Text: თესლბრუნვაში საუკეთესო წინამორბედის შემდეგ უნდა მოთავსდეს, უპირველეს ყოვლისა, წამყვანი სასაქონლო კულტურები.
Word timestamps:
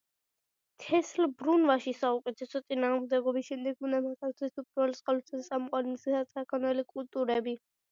თესლბრუნვაში 0.83 1.93
საუკეთესო 1.97 2.61
წინამორბედის 2.71 3.47
შემდეგ 3.51 3.87
უნდა 3.89 4.01
მოთავსდეს, 4.07 4.59
უპირველეს 4.65 5.05
ყოვლისა, 5.11 5.45
წამყვანი 5.53 5.97
სასაქონლო 6.09 6.91
კულტურები. 6.99 7.59